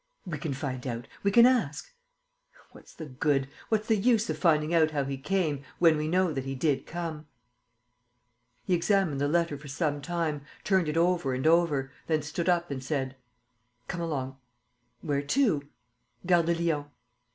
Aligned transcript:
"We 0.25 0.39
can 0.39 0.55
find 0.55 0.87
out... 0.87 1.07
we 1.21 1.29
can 1.29 1.45
ask...." 1.45 1.91
"What's 2.71 2.91
the 2.91 3.05
good? 3.05 3.47
What's 3.69 3.87
the 3.87 3.95
use 3.97 4.31
of 4.31 4.37
finding 4.39 4.73
out 4.73 4.89
how 4.89 5.03
he 5.03 5.15
came, 5.15 5.61
when 5.77 5.95
we 5.95 6.07
know 6.07 6.33
that 6.33 6.43
he 6.43 6.55
did 6.55 6.87
come?" 6.87 7.27
He 8.65 8.73
examined 8.73 9.21
the 9.21 9.27
letter 9.27 9.59
for 9.59 9.67
some 9.67 10.01
time, 10.01 10.41
turned 10.63 10.89
it 10.89 10.97
over 10.97 11.35
and 11.35 11.45
over, 11.45 11.91
then 12.07 12.23
stood 12.23 12.49
up 12.49 12.71
and 12.71 12.83
said: 12.83 13.15
"Come 13.87 14.01
along." 14.01 14.37
"Where 15.01 15.21
to?" 15.21 15.67
"Gare 16.25 16.41
de 16.41 16.55
Lyon." 16.55 16.85